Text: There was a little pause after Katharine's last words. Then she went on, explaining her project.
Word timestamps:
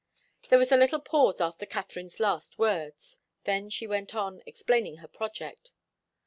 There 0.49 0.57
was 0.57 0.71
a 0.71 0.77
little 0.77 0.99
pause 0.99 1.39
after 1.39 1.67
Katharine's 1.67 2.19
last 2.19 2.57
words. 2.57 3.19
Then 3.43 3.69
she 3.69 3.85
went 3.85 4.15
on, 4.15 4.41
explaining 4.47 4.97
her 4.97 5.07
project. 5.07 5.69